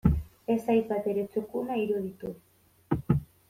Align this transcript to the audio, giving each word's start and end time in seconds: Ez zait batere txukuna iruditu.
Ez 0.53 0.61
zait 0.61 0.87
batere 0.93 1.27
txukuna 1.35 1.79
iruditu. 1.83 2.33